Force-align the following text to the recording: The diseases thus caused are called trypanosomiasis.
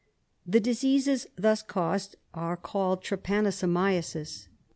The 0.47 0.59
diseases 0.59 1.27
thus 1.35 1.61
caused 1.61 2.15
are 2.33 2.57
called 2.57 3.03
trypanosomiasis. 3.03 4.47